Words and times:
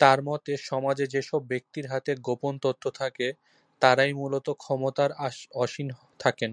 তার 0.00 0.18
মতে, 0.22 0.52
সমাজে 0.62 1.06
যেসব 1.06 1.40
ব্যক্তির 1.46 1.86
হাতে 1.86 2.12
গোপন 2.22 2.54
তথ্য 2.58 2.84
থাকে, 3.00 3.26
তারাই 3.82 4.12
মূলত 4.12 4.46
ক্ষমতায় 4.58 5.12
আসীন 5.62 5.88
থাকেন। 6.20 6.52